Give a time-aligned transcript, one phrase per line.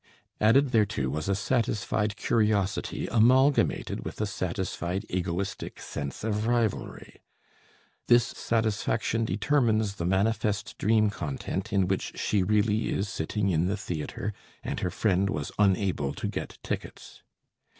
[0.39, 7.21] Added thereto was a satisfied curiosity amalgamated with a satisfied egoistic sense of rivalry.
[8.07, 13.77] This satisfaction determines the manifest dream content in which she really is sitting in the
[13.77, 14.33] theatre,
[14.63, 17.21] and her friend was unable to get tickets.